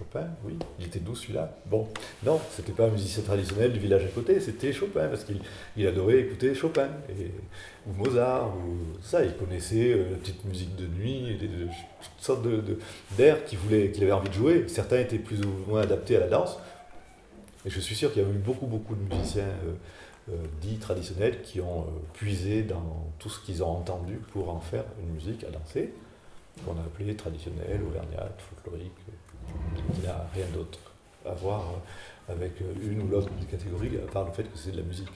Chopin, 0.00 0.28
oui, 0.44 0.56
il 0.78 0.86
était 0.86 0.98
doux 0.98 1.14
celui-là. 1.14 1.58
Bon, 1.66 1.86
non, 2.24 2.40
c'était 2.50 2.72
pas 2.72 2.86
un 2.86 2.90
musicien 2.90 3.22
traditionnel 3.22 3.70
du 3.70 3.78
village 3.78 4.02
à 4.02 4.08
côté, 4.08 4.40
c'était 4.40 4.72
Chopin, 4.72 5.08
parce 5.08 5.24
qu'il 5.24 5.42
il 5.76 5.86
adorait 5.86 6.20
écouter 6.20 6.54
Chopin, 6.54 6.88
ou 7.86 7.92
Mozart, 7.92 8.48
ou 8.56 8.96
ça, 9.02 9.22
il 9.22 9.34
connaissait 9.34 9.92
euh, 9.92 10.10
la 10.12 10.16
petite 10.16 10.42
musique 10.46 10.74
de 10.76 10.86
nuit, 10.86 11.36
toutes 11.38 12.24
sortes 12.24 12.46
d'airs 13.18 13.44
qu'il 13.44 13.58
qu'il 13.92 14.02
avait 14.02 14.12
envie 14.12 14.30
de 14.30 14.34
jouer. 14.34 14.64
Certains 14.68 15.00
étaient 15.00 15.18
plus 15.18 15.40
ou 15.42 15.68
moins 15.68 15.82
adaptés 15.82 16.16
à 16.16 16.20
la 16.20 16.28
danse, 16.28 16.58
et 17.66 17.70
je 17.70 17.78
suis 17.78 17.94
sûr 17.94 18.10
qu'il 18.10 18.22
y 18.22 18.24
a 18.24 18.28
eu 18.28 18.32
beaucoup, 18.32 18.66
beaucoup 18.66 18.94
de 18.94 19.14
musiciens 19.14 19.42
euh, 19.42 19.74
dits 20.60 20.78
traditionnels 20.78 21.42
qui 21.42 21.60
ont 21.60 21.86
puisé 22.12 22.62
dans 22.62 23.06
tout 23.18 23.28
ce 23.28 23.40
qu'ils 23.40 23.62
ont 23.62 23.70
entendu 23.70 24.14
pour 24.32 24.50
en 24.50 24.60
faire 24.60 24.84
une 25.02 25.14
musique 25.14 25.44
à 25.44 25.50
danser, 25.50 25.92
qu'on 26.64 26.72
a 26.72 26.80
appelée 26.80 27.16
traditionnelle, 27.16 27.80
auvergnate, 27.86 28.40
folklorique 28.40 28.92
qui 29.94 30.00
n'a 30.06 30.26
rien 30.34 30.46
d'autre 30.54 30.78
à 31.26 31.34
voir 31.34 31.62
avec 32.28 32.52
une 32.82 33.02
ou 33.02 33.08
l'autre 33.08 33.30
catégorie, 33.50 33.90
à 33.96 34.10
part 34.10 34.24
le 34.24 34.32
fait 34.32 34.44
que 34.44 34.56
c'est 34.56 34.72
de 34.72 34.76
la 34.78 34.84
musique. 34.84 35.08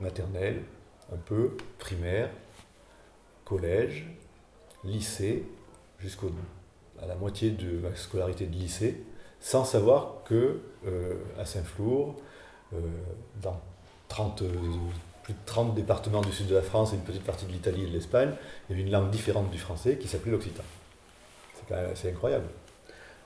Maternelle, 0.00 0.62
un 1.12 1.16
peu, 1.16 1.56
primaire, 1.78 2.30
collège, 3.44 4.06
lycée, 4.84 5.44
jusqu'à 5.98 6.26
la 7.06 7.14
moitié 7.14 7.50
de 7.50 7.78
ma 7.78 7.94
scolarité 7.94 8.46
de 8.46 8.54
lycée, 8.54 9.02
sans 9.40 9.64
savoir 9.64 10.22
que 10.24 10.60
euh, 10.86 11.14
à 11.38 11.44
Saint-Flour, 11.44 12.16
euh, 12.74 12.78
dans 13.42 13.60
30, 14.08 14.42
plus 15.22 15.32
de 15.32 15.38
30 15.46 15.74
départements 15.74 16.20
du 16.20 16.32
sud 16.32 16.46
de 16.46 16.54
la 16.54 16.62
France 16.62 16.92
et 16.92 16.96
une 16.96 17.02
petite 17.02 17.24
partie 17.24 17.46
de 17.46 17.52
l'Italie 17.52 17.84
et 17.84 17.86
de 17.86 17.92
l'Espagne, 17.92 18.32
il 18.68 18.72
y 18.72 18.78
avait 18.78 18.86
une 18.86 18.92
langue 18.92 19.10
différente 19.10 19.50
du 19.50 19.58
français 19.58 19.96
qui 19.96 20.08
s'appelait 20.08 20.32
l'occitan. 20.32 20.64
C'est 21.94 22.10
incroyable. 22.10 22.46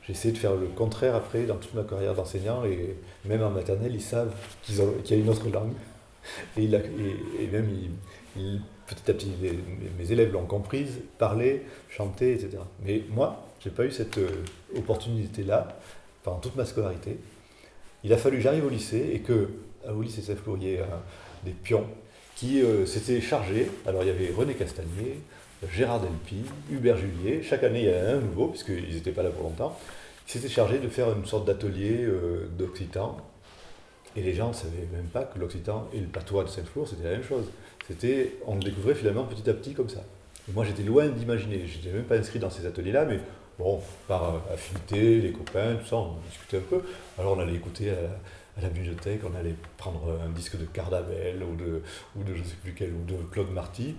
J'ai 0.03 0.13
essayé 0.13 0.33
de 0.33 0.39
faire 0.39 0.55
le 0.57 0.67
contraire 0.67 1.15
après 1.15 1.45
dans 1.45 1.57
toute 1.57 1.75
ma 1.75 1.85
carrière 1.85 2.15
d'enseignant 2.15 2.65
et 2.65 2.97
même 3.25 3.43
en 3.43 3.51
maternelle, 3.51 3.95
ils 3.95 4.03
savent 4.03 4.35
qu'il 4.63 4.77
y 4.77 5.13
a 5.13 5.17
une 5.17 5.29
autre 5.29 5.49
langue. 5.49 5.75
Et, 6.57 6.69
même, 6.69 7.69
petit 8.87 9.11
à 9.11 9.15
petit, 9.15 9.33
mes 9.99 10.13
élèves 10.13 10.33
l'ont 10.33 10.47
comprise, 10.47 11.01
parler, 11.19 11.63
chanter, 11.89 12.33
etc. 12.33 12.59
Mais 12.85 13.03
moi, 13.11 13.47
je 13.61 13.69
n'ai 13.69 13.75
pas 13.75 13.85
eu 13.85 13.91
cette 13.91 14.19
euh, 14.19 14.45
opportunité-là 14.77 15.69
pendant 16.23 16.39
toute 16.39 16.57
ma 16.57 16.65
scolarité. 16.65 17.19
Il 18.05 18.13
a 18.13 18.17
fallu 18.17 18.37
que 18.37 18.43
j'arrive 18.43 18.67
au 18.67 18.69
lycée 18.69 19.11
et 19.15 19.21
que, 19.21 19.51
au 19.89 20.03
lycée 20.03 20.23
Saint-Flourier, 20.23 20.81
des 21.45 21.53
pions 21.53 21.87
qui 22.37 22.61
euh, 22.63 22.87
s'étaient 22.87 23.21
chargés. 23.21 23.71
Alors 23.87 24.03
il 24.03 24.09
y 24.09 24.11
avait 24.11 24.31
René 24.37 24.55
Castagnier, 24.55 25.21
Gérard 25.71 26.01
Delpy, 26.01 26.43
Hubert 26.71 26.97
Julier. 26.97 27.43
Chaque 27.43 27.63
année, 27.63 27.83
il 27.83 27.91
y 27.91 27.95
a 27.95 28.11
un 28.11 28.21
nouveau, 28.21 28.49
puisqu'ils 28.49 28.95
n'étaient 28.95 29.13
pas 29.13 29.23
là 29.23 29.31
pour 29.31 29.45
longtemps. 29.45 29.79
Qui 30.27 30.39
s'étaient 30.39 30.53
chargés 30.53 30.79
de 30.79 30.89
faire 30.89 31.13
une 31.13 31.25
sorte 31.25 31.47
d'atelier 31.47 31.99
euh, 32.03 32.49
d'occitan. 32.59 33.17
Et 34.17 34.23
les 34.23 34.35
gens 34.35 34.49
ne 34.49 34.55
savaient 34.55 34.89
même 34.93 35.07
pas 35.07 35.25
que 35.25 35.39
l'occitan 35.39 35.89
et 35.95 35.99
le 35.99 36.07
patois 36.07 36.45
de 36.45 36.49
Saint-Flour, 36.49 36.89
c'était 36.89 37.05
la 37.05 37.11
même 37.11 37.23
chose. 37.23 37.47
C'était, 37.87 38.35
on 38.47 38.55
le 38.57 38.61
découvrait 38.61 38.95
finalement 38.95 39.25
petit 39.25 39.49
à 39.49 39.55
petit 39.55 39.73
comme 39.73 39.89
ça. 39.89 40.03
Moi, 40.53 40.65
j'étais 40.65 40.83
loin 40.83 41.07
d'imaginer. 41.07 41.67
Je 41.67 41.79
n'étais 41.79 41.93
même 41.93 42.05
pas 42.05 42.17
inscrit 42.17 42.39
dans 42.39 42.51
ces 42.51 42.67
ateliers-là, 42.67 43.05
mais 43.05 43.21
bon, 43.59 43.81
par 44.09 44.43
affinité, 44.53 45.21
les 45.21 45.33
copains, 45.33 45.77
tout 45.77 45.87
ça, 45.87 45.97
on 45.97 46.17
discutait 46.29 46.59
un 46.59 46.69
peu. 46.69 46.83
Alors 47.19 47.37
on 47.37 47.41
allait 47.41 47.55
écouter 47.55 47.91
à, 47.91 48.59
à 48.59 48.63
la 48.63 48.69
bibliothèque, 48.69 49.21
on 49.25 49.35
allait 49.39 49.55
prendre 49.79 50.19
un 50.25 50.29
disque 50.31 50.59
de 50.59 50.65
Cardabel 50.65 51.43
ou 51.43 51.57
de, 51.57 51.83
ou 52.17 52.25
de 52.25 52.35
je 52.35 52.41
ne 52.41 52.45
sais 52.45 52.57
plus 52.63 52.75
quel, 52.75 52.91
ou 52.91 53.05
de 53.05 53.17
Claude 53.31 53.51
Marty. 53.53 53.95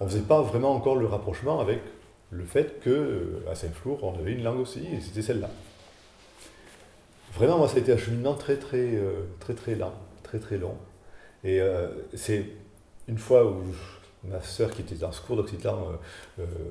On 0.00 0.04
ne 0.04 0.10
faisait 0.10 0.22
pas 0.22 0.42
vraiment 0.42 0.72
encore 0.72 0.96
le 0.96 1.06
rapprochement 1.06 1.60
avec 1.60 1.80
le 2.30 2.44
fait 2.44 2.80
qu'à 2.80 2.90
euh, 2.90 3.54
Saint-Flour, 3.54 4.02
on 4.02 4.18
avait 4.18 4.32
une 4.32 4.42
langue 4.42 4.60
aussi, 4.60 4.86
et 4.86 5.00
c'était 5.00 5.22
celle-là. 5.22 5.50
Vraiment, 7.34 7.58
moi, 7.58 7.68
ça 7.68 7.76
a 7.76 7.78
été 7.78 7.92
un 7.92 7.96
cheminement 7.96 8.34
très, 8.34 8.56
très, 8.56 8.96
euh, 8.96 9.24
très, 9.40 9.54
très 9.54 9.74
lent, 9.74 9.94
très, 10.22 10.38
très 10.38 10.58
long. 10.58 10.76
Et 11.42 11.60
euh, 11.60 11.88
c'est 12.14 12.46
une 13.08 13.18
fois 13.18 13.46
où 13.46 13.62
ma 14.24 14.40
sœur, 14.40 14.70
qui 14.70 14.82
était 14.82 14.94
dans 14.94 15.12
ce 15.12 15.20
cours 15.20 15.36
d'occitan, 15.36 15.86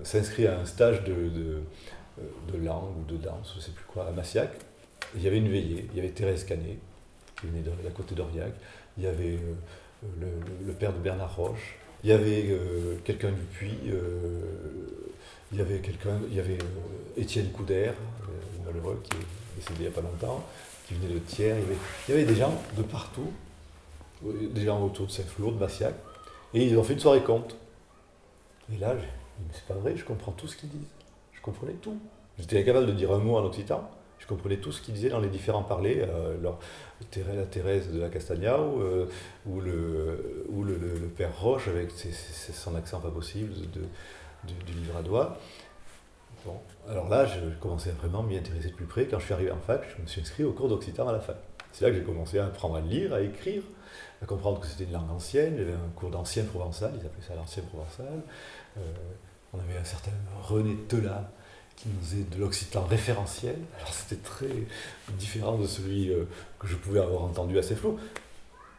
s'inscrit 0.04 0.48
à 0.48 0.60
un 0.60 0.66
stage 0.66 1.04
de, 1.04 1.14
de, 1.14 2.58
langue 2.58 2.98
ou 2.98 3.04
de 3.12 3.18
danse, 3.18 3.52
je 3.52 3.58
ne 3.58 3.62
sais 3.62 3.72
plus 3.72 3.86
quoi, 3.86 4.08
à 4.08 4.12
Massiac. 4.12 4.50
Il 5.16 5.22
y 5.22 5.28
avait 5.28 5.38
une 5.38 5.50
veillée, 5.50 5.86
il 5.92 5.98
y 5.98 6.00
avait 6.00 6.10
Thérèse 6.10 6.46
Canet, 6.46 6.80
qui 7.40 7.46
venait 7.46 7.62
d'à 7.62 7.92
côté 7.92 8.16
d'Aurillac. 8.16 8.54
Il 8.98 9.04
y 9.04 9.08
avait 9.08 9.38
le, 10.20 10.74
père 10.74 10.94
de 10.94 10.98
Bernard 10.98 11.36
Roche, 11.36 11.78
il 12.04 12.10
y 12.10 12.14
avait 12.14 12.48
euh, 12.50 12.98
quelqu'un 13.04 13.32
du 13.32 13.42
Puy, 13.42 13.78
euh, 13.88 14.42
il 15.52 15.58
y 15.58 15.62
avait 15.62 15.80
quelqu'un, 15.80 16.20
il 16.30 16.36
y 16.36 16.40
avait 16.40 16.58
euh, 16.58 17.22
Étienne 17.22 17.50
Couder, 17.52 17.92
malheureux, 18.66 19.02
qui 19.04 19.16
est 19.16 19.56
décédé 19.56 19.76
il 19.80 19.82
n'y 19.84 19.88
a 19.88 19.92
pas 19.92 20.02
longtemps, 20.02 20.44
qui 20.88 20.96
venait 20.96 21.14
de 21.14 21.20
Thiers. 21.20 21.56
Il 22.08 22.14
y, 22.14 22.18
avait, 22.18 22.26
des 22.26 22.36
gens 22.36 22.54
de 22.76 22.84
partout, 22.84 23.32
des 24.22 24.66
gens 24.66 24.84
autour 24.84 25.08
de 25.08 25.12
Saint-Flour, 25.12 25.54
de 25.54 25.60
Massiac, 25.60 25.96
et 26.54 26.66
ils 26.66 26.78
ont 26.78 26.84
fait 26.84 26.94
une 26.94 27.00
soirée 27.00 27.24
conte. 27.24 27.56
Et 28.74 28.78
là, 28.78 28.96
j'ai 28.98 29.06
dit, 29.06 29.12
mais 29.40 29.54
c'est 29.54 29.66
pas 29.66 29.80
vrai, 29.80 29.96
je 29.96 30.04
comprends 30.04 30.34
tout 30.34 30.48
ce 30.48 30.58
qu'ils 30.58 30.70
disent. 30.70 30.88
Je 31.32 31.42
comprenais 31.42 31.74
tout. 31.74 31.98
J'étais 32.38 32.60
incapable 32.60 32.88
de 32.88 32.94
dire 32.94 33.12
un 33.14 33.20
mot 33.20 33.38
en 33.38 33.46
occitan. 33.46 33.90
Je 34.24 34.28
comprenais 34.28 34.56
tout 34.56 34.72
ce 34.72 34.82
qu'ils 34.82 34.94
disaient 34.94 35.10
dans 35.10 35.20
les 35.20 35.28
différents 35.28 35.64
parlers. 35.64 36.08
Euh, 36.08 36.38
la 36.42 37.46
Thérèse 37.46 37.92
de 37.92 38.00
la 38.00 38.08
Castagna 38.08 38.58
ou, 38.58 38.80
euh, 38.82 39.08
le, 39.46 41.08
père 41.18 41.38
Roche 41.38 41.68
avec 41.68 41.92
son 41.92 42.76
accent 42.76 43.02
pas 43.02 43.12
possible 43.12 43.54
du 44.46 44.74
livradois. 44.74 45.38
Bon, 46.46 46.58
alors 46.90 47.10
là, 47.10 47.26
je 47.26 47.40
commençais 47.60 47.90
à 47.90 47.94
vraiment 47.94 48.24
m'y 48.24 48.38
intéresser 48.38 48.70
de 48.70 48.74
plus 48.76 48.86
près. 48.86 49.08
Quand 49.08 49.20
je 49.20 49.26
suis 49.26 49.34
arrivé 49.34 49.52
en 49.52 49.60
fac, 49.60 49.84
je 49.96 50.02
me 50.02 50.08
suis 50.08 50.22
inscrit 50.22 50.46
au 50.46 50.54
cours 50.54 50.70
d'occitan 50.70 51.08
à 51.10 51.12
la 51.12 51.20
fac. 51.20 51.38
C'est 51.74 51.84
là 51.84 51.92
que 51.92 51.98
j'ai 51.98 52.04
commencé 52.04 52.40
à 52.40 52.46
apprendre 52.46 52.76
à 52.76 52.82
lire, 52.82 53.14
à 53.14 53.20
écrire, 53.20 53.64
à 54.22 54.26
comprendre 54.26 54.62
que 54.62 54.68
c'était 54.68 54.86
une 54.86 54.94
langue 54.94 55.12
ancienne. 55.12 55.56
J'avais 55.58 55.74
un 55.74 55.90
cours 55.96 56.12
d'ancien 56.12 56.46
provençal, 56.46 56.94
ils 56.98 57.06
appelaient 57.06 57.28
ça 57.28 57.36
l'ancien 57.36 57.64
provençal. 57.64 58.22
Euh, 58.78 58.82
on 59.54 59.60
avait 59.60 59.78
un 59.78 59.84
certain 59.84 60.12
René 60.42 60.76
Telat, 60.88 61.30
qui 61.76 61.90
nous 61.90 62.00
faisait 62.02 62.24
de 62.24 62.40
l'occitan 62.40 62.84
référentiel. 62.84 63.56
Alors 63.78 63.94
c'était 63.94 64.22
très 64.22 64.50
différent 65.18 65.58
de 65.58 65.68
celui 65.68 66.12
euh, 66.12 66.26
que 66.60 66.68
je 66.68 66.76
pouvais 66.76 67.00
avoir 67.00 67.24
entendu 67.24 67.58
assez 67.58 67.76
flou. 67.76 68.00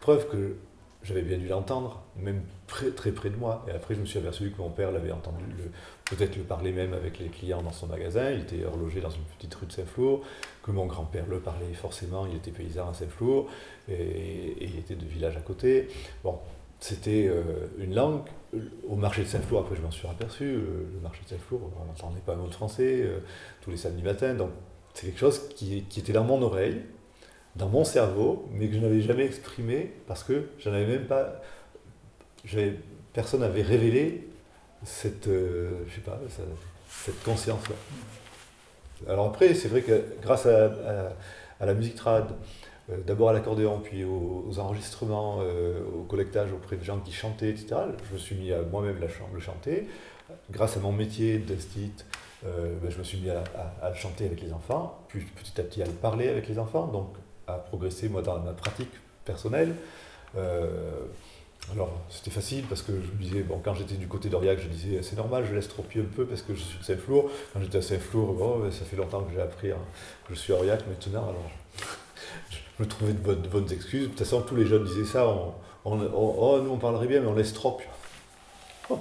Preuve 0.01 0.29
que 0.29 0.57
j'avais 1.05 1.23
bien 1.23 1.39
dû 1.39 1.49
l'entendre, 1.49 2.03
même 2.17 2.43
très 2.67 3.13
près 3.13 3.31
de 3.31 3.37
moi. 3.37 3.65
Et 3.69 3.73
après, 3.73 3.95
je 3.95 4.01
me 4.01 4.07
suis 4.07 4.19
aperçu 4.19 4.51
que 4.51 4.61
mon 4.61 4.71
père 4.71 4.91
l'avait 4.91 5.13
entendu, 5.13 5.45
peut-être 6.05 6.37
le 6.37 6.43
parler 6.43 6.73
même 6.73 6.95
avec 6.95 7.19
les 7.19 7.29
clients 7.29 7.63
dans 7.63 7.73
son 7.73 7.87
magasin. 7.87 8.31
Il 8.31 8.41
était 8.41 8.65
horloger 8.65 9.01
dans 9.01 9.11
une 9.11 9.23
petite 9.37 9.55
rue 9.55 9.67
de 9.67 9.73
Saint-Flour, 9.73 10.23
que 10.63 10.71
mon 10.71 10.87
grand-père 10.87 11.27
le 11.29 11.41
parlait 11.41 11.75
forcément. 11.75 12.27
Il 12.27 12.37
était 12.37 12.51
paysan 12.51 12.89
à 12.89 12.95
Saint-Flour, 12.95 13.49
et, 13.89 13.93
et, 13.93 14.65
il 14.65 14.79
était 14.79 14.95
de 14.95 15.05
village 15.05 15.37
à 15.37 15.41
côté. 15.41 15.89
Bon, 16.23 16.39
c'était 16.81 17.29
euh, 17.29 17.43
une 17.79 17.95
langue. 17.95 18.23
Au 18.89 18.95
marché 18.95 19.23
de 19.23 19.27
Saint-Flour, 19.27 19.63
après 19.63 19.75
je 19.75 19.83
m'en 19.83 19.91
suis 19.91 20.07
aperçu, 20.07 20.45
euh, 20.45 20.87
le 20.95 21.01
marché 21.01 21.23
de 21.25 21.31
Saint-Flour, 21.31 21.73
on 21.81 21.87
n'entendait 21.87 22.21
pas 22.25 22.35
un 22.35 22.37
mot 22.37 22.47
de 22.47 22.55
français 22.55 23.01
euh, 23.03 23.19
tous 23.63 23.71
les 23.71 23.77
samedis 23.77 24.05
matins. 24.05 24.35
Donc 24.35 24.51
c'est 24.93 25.07
quelque 25.07 25.19
chose 25.19 25.49
qui, 25.49 25.79
était 25.79 26.13
dans 26.13 26.23
mon 26.23 26.41
oreille, 26.41 26.83
dans 27.57 27.69
mon 27.69 27.83
cerveau, 27.83 28.49
mais 28.53 28.69
que 28.69 28.75
je 28.75 28.79
n'avais 28.79 29.01
jamais 29.01 29.25
exprimé 29.25 29.93
parce 30.07 30.23
que 30.23 30.51
j'en 30.61 30.73
avais 30.73 30.87
même 30.87 31.07
pas. 31.07 31.41
Personne 33.13 33.41
n'avait 33.41 33.63
révélé 33.63 34.29
cette, 34.85 35.27
je 35.27 35.95
sais 35.95 36.01
pas, 36.03 36.21
cette 36.89 37.23
conscience-là. 37.25 37.75
Alors 39.09 39.27
après, 39.27 39.55
c'est 39.55 39.69
vrai 39.69 39.83
que 39.83 40.05
grâce 40.23 40.47
à, 40.47 40.71
à 41.61 41.67
la 41.67 41.75
musique 41.75 41.95
trad, 41.95 42.27
euh, 42.27 42.35
d'abord 42.89 43.31
à 43.31 43.33
l'accordéon, 43.33 43.81
puis 43.83 44.05
aux, 44.05 44.59
enregistrements, 44.59 45.39
euh, 45.41 45.81
au 45.99 46.03
collectage 46.03 46.53
auprès 46.53 46.77
de 46.77 46.85
gens 46.85 46.99
qui 47.01 47.13
chantaient, 47.13 47.49
etc. 47.49 47.77
Je 48.09 48.15
me 48.15 48.19
suis 48.19 48.35
mis 48.35 48.53
à 48.53 48.63
moi-même 48.63 48.99
le 49.33 49.41
chanter. 49.41 49.89
Grâce 50.51 50.77
à 50.77 50.81
mon 50.81 50.93
métier 50.93 51.39
d'instit, 51.39 51.93
euh, 52.45 52.75
ben, 52.83 52.91
je 52.91 52.99
me 52.99 53.05
suis 53.05 53.19
mis 53.19 53.31
à, 53.31 53.45
à, 53.83 53.95
chanter 53.95 54.27
avec 54.27 54.43
les 54.43 54.53
enfants, 54.53 54.99
puis 55.09 55.21
petit 55.21 55.61
à 55.61 55.65
petit 55.65 55.83
à 55.83 55.87
le 55.87 55.93
parler 55.93 56.29
avec 56.29 56.49
les 56.49 56.59
enfants, 56.59 56.87
donc 56.87 57.15
à 57.47 57.55
progresser 57.55 58.09
moi 58.09 58.23
dans 58.23 58.39
ma 58.41 58.53
pratique 58.53 58.93
personnelle. 59.25 59.75
alors 61.73 61.91
c'était 62.11 62.31
facile 62.31 62.65
parce 62.69 62.83
que 62.83 62.93
je 62.93 63.13
me 63.13 63.23
disais, 63.23 63.43
bon, 63.43 63.61
quand 63.65 63.75
j'étais 63.75 63.95
du 63.95 64.09
côté 64.09 64.29
d'Aurillac, 64.29 64.59
je 64.61 64.69
disais 64.69 65.03
c'est 65.03 65.17
normal, 65.17 65.47
je 65.49 65.55
laisse 65.55 65.69
trop 65.69 65.83
pied 65.83 66.03
un 66.03 66.15
peu 66.17 66.27
parce 66.27 66.43
que 66.43 66.55
je 66.55 66.61
suis 66.61 66.79
de 66.79 66.85
Saint-Flour. 66.85 67.31
Quand 67.53 67.61
j'étais 67.61 67.79
à 67.79 67.83
Saint-Flour, 67.83 68.35
bon, 68.35 68.71
ça 68.71 68.85
fait 68.85 68.97
longtemps 68.97 69.23
que 69.23 69.33
j'ai 69.33 69.41
appris 69.41 69.71
que 70.29 70.35
je 70.35 70.39
suis 70.39 70.53
Aurillac 70.53 70.87
maintenant, 70.87 71.31
alors 71.31 71.51
je 72.81 72.85
trouvais 72.85 73.13
de 73.13 73.49
bonnes, 73.49 73.73
excuses. 73.73 74.03
De 74.03 74.09
toute 74.09 74.19
façon, 74.19 74.43
tous 74.43 74.57
les 74.57 74.67
jeunes 74.67 74.85
disaient 74.85 75.05
ça. 75.05 75.29
On, 75.29 75.55
oh, 75.85 76.61
nous, 76.63 76.71
on 76.71 76.79
parlerait 76.79 77.07
bien, 77.07 77.21
mais 77.21 77.29
on 77.29 77.35
laisse 77.35 77.53
trop. 77.53 77.81